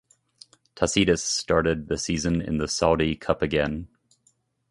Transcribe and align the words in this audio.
Tacitus 0.73 1.23
started 1.23 1.87
the 1.87 1.95
season 1.95 2.41
in 2.41 2.57
the 2.57 2.67
Saudi 2.67 3.15
Cup 3.15 3.43
again. 3.43 3.87